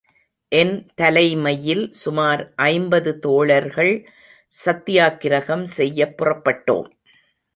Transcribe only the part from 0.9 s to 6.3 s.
தலைமையில் சுமார் ஐம்பது தோழர்கள் சத்யாக்கிரகம் செய்யப்